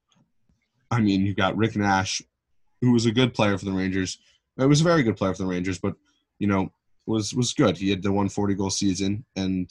[0.91, 2.21] I mean, you got Rick Nash,
[2.81, 4.19] who was a good player for the Rangers.
[4.59, 5.95] It was a very good player for the Rangers, but
[6.39, 6.73] you know,
[7.07, 7.77] was was good.
[7.77, 9.71] He had the 140 goal season, and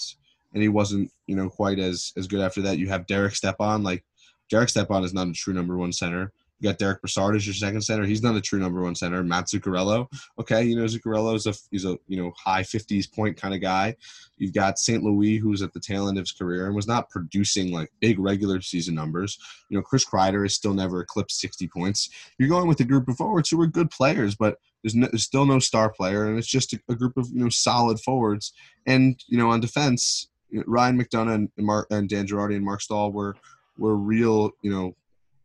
[0.53, 2.77] and he wasn't you know quite as as good after that.
[2.77, 4.03] You have Derek Stepan, like
[4.49, 6.31] Derek Stepan is not a true number one center.
[6.61, 8.05] You got Derick Brassard as your second center.
[8.05, 9.23] He's not a true number one center.
[9.23, 10.07] Matt Zuccarello,
[10.39, 13.61] okay, you know Zuccarello is a he's a you know high 50s point kind of
[13.61, 13.95] guy.
[14.37, 15.03] You've got St.
[15.03, 18.19] Louis, who's at the tail end of his career and was not producing like big
[18.19, 19.39] regular season numbers.
[19.69, 22.09] You know Chris Kreider has still never eclipsed 60 points.
[22.37, 25.23] You're going with a group of forwards who are good players, but there's, no, there's
[25.23, 28.53] still no star player, and it's just a, a, group of you know solid forwards.
[28.85, 33.11] And you know on defense, Ryan McDonagh and, Mark, and Dan Girardi and Marc Staal
[33.11, 33.35] were
[33.77, 34.95] were real you know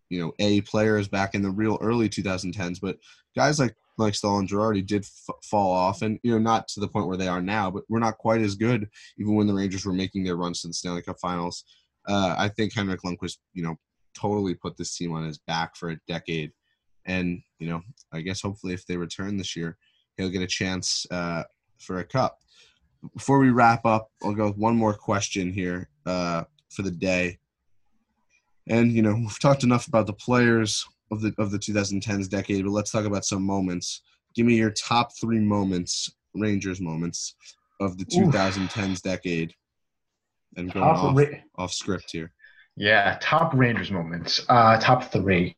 [0.08, 2.78] you know A players back in the real early 2010s.
[2.80, 2.98] But
[3.34, 6.80] guys like like Staal and Girardi did f- fall off, and you know not to
[6.80, 8.88] the point where they are now, but we're not quite as good
[9.18, 11.64] even when the Rangers were making their runs to the Stanley Cup Finals.
[12.08, 13.76] Uh, I think Henrik Lundqvist, you know,
[14.14, 16.52] totally put this team on his back for a decade
[17.06, 19.78] and you know, I guess hopefully if they return this year,
[20.16, 21.44] he'll get a chance uh,
[21.78, 22.38] for a cup.
[23.14, 27.38] Before we wrap up, I'll go with one more question here uh, for the day.
[28.68, 32.64] And you know, we've talked enough about the players of the of the 2010s decade,
[32.64, 34.02] but let's talk about some moments.
[34.34, 37.34] Give me your top three moments, Rangers moments,
[37.80, 39.02] of the 2010s Oof.
[39.02, 39.54] decade.
[40.56, 42.32] And going off, ra- off script here.
[42.76, 44.44] Yeah, top Rangers moments.
[44.48, 45.54] Uh, top three.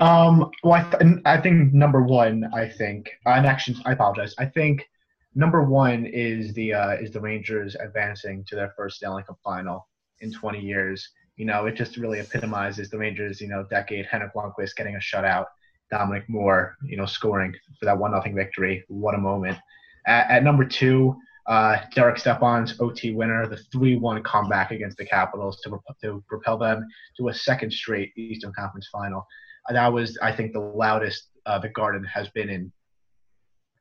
[0.00, 4.34] Um, well, I, th- I think number one, I think, uh, and actually, I apologize.
[4.38, 4.88] I think
[5.34, 9.88] number one is the uh, is the Rangers advancing to their first Stanley Cup final
[10.20, 11.08] in 20 years.
[11.42, 14.06] You know, it just really epitomizes the Rangers, you know, decade.
[14.06, 15.46] Henrik Lundqvist getting a shutout,
[15.90, 18.84] Dominic Moore, you know, scoring for that one nothing victory.
[18.86, 19.58] What a moment.
[20.06, 21.16] At, at number two,
[21.48, 26.86] uh, Derek Stepan's OT winner, the 3-1 comeback against the Capitals to, to propel them
[27.16, 29.26] to a second straight Eastern Conference final
[29.70, 32.72] that was I think the loudest uh, the Garden has been in.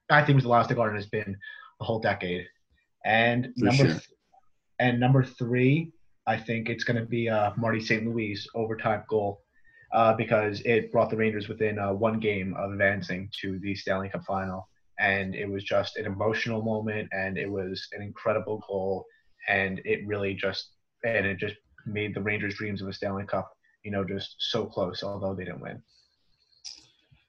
[0.09, 1.37] I think it was the loudest the Garden has been
[1.79, 2.45] the whole decade.
[3.05, 3.87] And For number sure.
[3.87, 4.09] th-
[4.79, 5.91] and number three,
[6.31, 8.05] I think it's going to be uh, Marty St.
[8.05, 9.41] Louis overtime goal
[9.93, 14.09] uh, because it brought the Rangers within uh, one game of advancing to the Stanley
[14.09, 14.67] Cup final.
[14.99, 19.05] And it was just an emotional moment, and it was an incredible goal,
[19.47, 20.69] and it really just
[21.03, 21.55] and it just
[21.87, 23.51] made the Rangers' dreams of a Stanley Cup
[23.83, 25.81] you know, just so close, although they didn't win.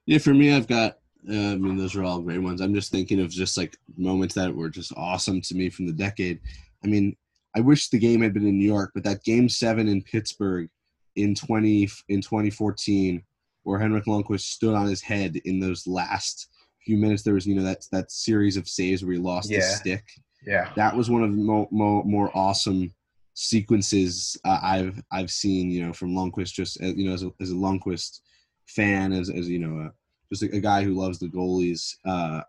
[0.07, 0.99] Yeah, for me, I've got.
[1.29, 2.61] Uh, I mean, those are all great ones.
[2.61, 5.93] I'm just thinking of just like moments that were just awesome to me from the
[5.93, 6.41] decade.
[6.83, 7.17] I mean,
[7.57, 10.69] I wish the game had been in New York, but that Game Seven in Pittsburgh
[11.17, 13.23] in 20 in 2014,
[13.65, 16.49] where Henrik Lundqvist stood on his head in those last
[16.85, 19.59] few minutes, there was you know that that series of saves where he lost yeah.
[19.59, 20.05] his stick.
[20.45, 22.93] Yeah, that was one of the mo- mo- more awesome
[23.35, 27.33] sequences uh, I've I've seen, you know, from Lundqvist just uh, you know as a,
[27.41, 28.21] as a Lundqvist
[28.67, 29.91] fan, as as you know, uh,
[30.31, 31.95] just a, a, guy who loves the goalies.
[32.05, 32.43] Uh,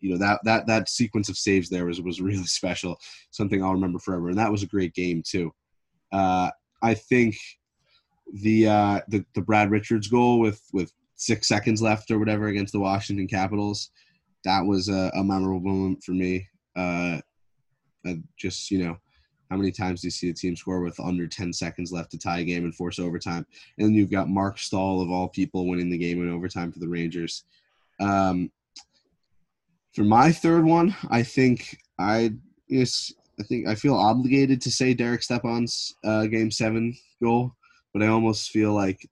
[0.00, 2.98] you know that that that sequence of saves there was was really special,
[3.30, 5.52] something I'll remember forever, and that was a great game too.
[6.12, 6.50] Uh,
[6.82, 7.36] I think
[8.32, 12.72] the uh, the the Brad Richards goal with with six seconds left or whatever against
[12.72, 13.90] the Washington Capitals.
[14.44, 16.48] That was a, a memorable moment for me.
[16.74, 17.20] Uh,
[18.38, 18.96] just you know,
[19.50, 22.18] how many times do you see a team score with under 10 seconds left to
[22.18, 23.44] tie a game and force overtime?
[23.78, 26.78] And then you've got Marc Staal of all people winning the game in overtime for
[26.78, 27.44] the Rangers.
[28.00, 28.50] Um,
[29.94, 32.32] for my third one, I think I
[32.68, 37.54] yes, I think I feel obligated to say Derek Stepan's uh, game seven goal,
[37.92, 39.08] but I almost feel like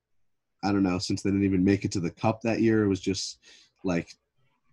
[0.63, 2.89] I don't know since they didn't even make it to the cup that year, it
[2.89, 3.39] was just
[3.85, 4.13] like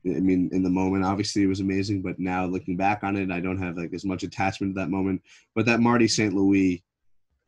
[0.06, 3.32] I mean, in the moment, obviously it was amazing, but now looking back on it,
[3.32, 5.22] I don't have like as much attachment to that moment.
[5.56, 6.34] But that Marty St.
[6.34, 6.84] Louis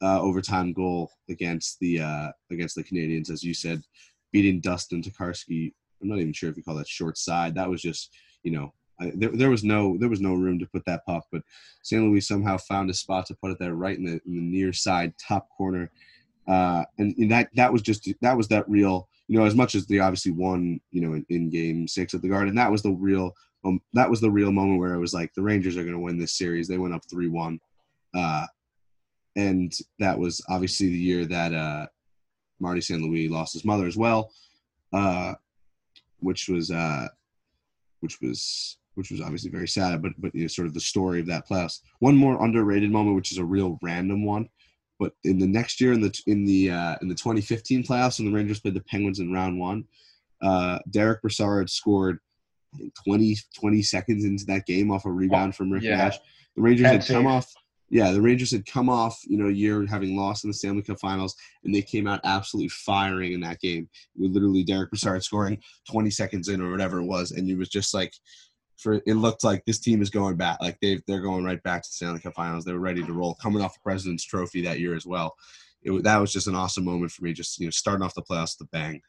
[0.01, 3.84] uh, overtime goal against the uh, against the Canadiens, as you said,
[4.32, 5.74] beating Dustin Tokarski.
[6.01, 7.55] I'm not even sure if you call that short side.
[7.55, 10.65] That was just, you know, I, there, there was no there was no room to
[10.67, 11.41] put that puck, but
[11.83, 12.01] St.
[12.01, 14.73] Louis somehow found a spot to put it there, right in the, in the near
[14.73, 15.91] side top corner,
[16.47, 19.75] uh, and, and that that was just that was that real you know, as much
[19.75, 22.81] as they obviously won, you know, in, in game six at the Garden, that was
[22.81, 23.35] the real,
[23.65, 25.99] um, that was the real moment where it was like the Rangers are going to
[25.99, 26.67] win this series.
[26.67, 27.59] They went up three one,
[28.15, 28.45] uh,
[29.35, 31.88] and that was obviously the year that uh,
[32.59, 33.01] Marty St.
[33.01, 34.31] Louis lost his mother as well,
[34.93, 35.33] uh,
[36.19, 37.07] which was uh,
[38.00, 40.02] which was which was obviously very sad.
[40.02, 41.80] But but you know, sort of the story of that playoffs.
[42.00, 44.50] One more underrated moment, which is a real random one,
[45.00, 48.30] but in the next year, in the in the uh, in the 2015 playoffs, when
[48.30, 49.86] the Rangers played the Penguins in round one,
[50.41, 52.20] uh, Derick Brassard scored
[53.06, 55.98] 20 20 seconds into that game off a rebound from Rick yeah.
[55.98, 56.18] Nash.
[56.56, 57.52] The Rangers had come off.
[57.89, 60.81] Yeah, the Rangers had come off, you know, a year having lost in the Stanley
[60.81, 63.88] Cup Finals, and they came out absolutely firing in that game.
[64.17, 67.69] With literally Derick Brassard scoring 20 seconds in or whatever it was, and it was
[67.69, 68.13] just like
[68.77, 70.57] for it looked like this team is going back.
[70.61, 72.65] Like they they're going right back to the Stanley Cup Finals.
[72.65, 75.35] They were ready to roll, coming off the President's Trophy that year as well.
[75.81, 77.33] It, that was just an awesome moment for me.
[77.33, 79.01] Just you know, starting off the playoffs with the bang.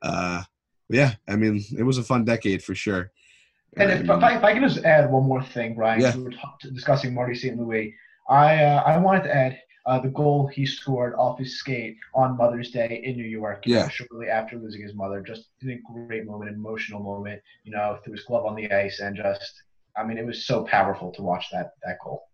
[0.00, 0.42] Uh,
[0.88, 3.10] yeah, I mean, it was a fun decade for sure.
[3.76, 6.16] And if, if, I, if I can just add one more thing, Ryan, yeah.
[6.16, 6.32] we were
[6.72, 7.58] discussing Marty St.
[7.58, 7.94] Louis.
[8.28, 12.36] I uh, I wanted to add uh, the goal he scored off his skate on
[12.36, 13.64] Mother's Day in New York.
[13.66, 13.88] Yeah.
[13.88, 17.42] Shortly after losing his mother, just a great moment, emotional moment.
[17.64, 19.62] You know, threw his glove on the ice and just,
[19.96, 22.28] I mean, it was so powerful to watch that that goal.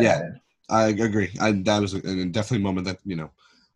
[0.00, 0.30] yeah,
[0.68, 1.30] I agree.
[1.40, 3.30] I, that was a, a definitely a moment that you know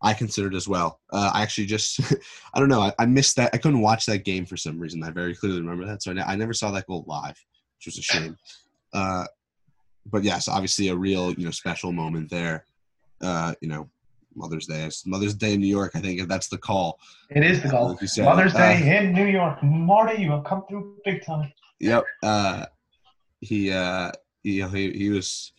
[0.04, 1.00] I considered as well.
[1.12, 2.00] Uh, I actually just,
[2.54, 3.50] I don't know, I, I, missed that.
[3.54, 5.02] I couldn't watch that game for some reason.
[5.02, 6.02] I very clearly remember that.
[6.02, 7.42] So I, I never saw that goal live,
[7.78, 8.36] which was a shame.
[8.92, 9.24] Uh,
[10.06, 12.64] but yes, obviously a real you know special moment there.
[13.20, 13.88] Uh, you know,
[14.34, 14.88] Mother's Day.
[15.06, 15.92] Mother's Day in New York.
[15.94, 16.98] I think if that's the call.
[17.30, 17.88] It is the call.
[18.18, 19.62] Mother's uh, Day in New York.
[19.62, 21.52] Marty, you have come through big time.
[21.80, 22.04] Yep.
[22.22, 22.66] Uh,
[23.40, 24.10] he, uh,
[24.42, 25.52] he, he, he was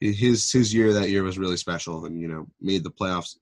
[0.00, 3.36] his his year that year was really special, and you know made the playoffs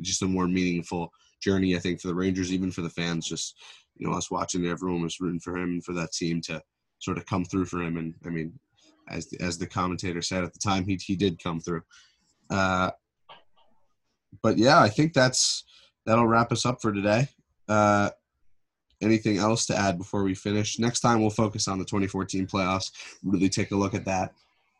[0.00, 1.76] just a more meaningful journey.
[1.76, 3.56] I think for the Rangers, even for the fans, just
[3.96, 6.60] you know us watching, everyone was rooting for him and for that team to
[6.98, 7.96] sort of come through for him.
[7.96, 8.58] And I mean,
[9.08, 11.82] as the, as the commentator said at the time, he he did come through.
[12.50, 12.90] Uh,
[14.42, 15.64] but yeah, I think that's
[16.06, 17.28] that'll wrap us up for today.
[17.68, 18.10] Uh,
[19.02, 20.78] anything else to add before we finish?
[20.78, 22.92] Next time we'll focus on the 2014 playoffs.
[23.22, 24.32] Really take a look at that.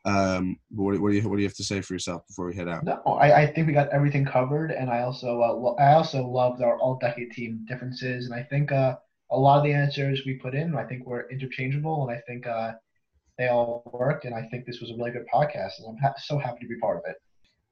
[0.04, 2.56] Um, what, what, do you what do you have to say for yourself before we
[2.56, 2.84] head out?
[2.84, 6.60] No, I, I think we got everything covered, and I also uh, I also loved
[6.60, 8.96] our all decade team differences, and I think uh,
[9.30, 12.48] a lot of the answers we put in I think were interchangeable, and I think
[12.48, 12.72] uh,
[13.38, 16.14] they all worked, and I think this was a really good podcast, and I'm ha-
[16.18, 17.16] so happy to be part of it.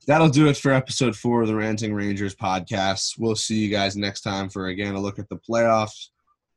[0.06, 3.18] That'll do it for episode four of the Ranting Rangers podcast.
[3.18, 6.08] We'll see you guys next time for again a look at the playoffs.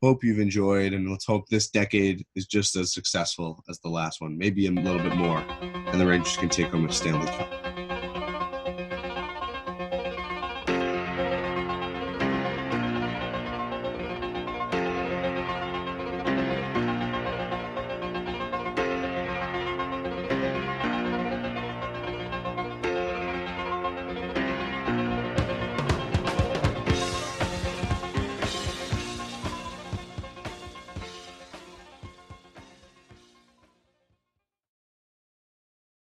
[0.02, 4.20] Hope you've enjoyed, and let's hope this decade is just as successful as the last
[4.20, 7.73] one, maybe a little bit more, and the Rangers can take home a Stanley Cup.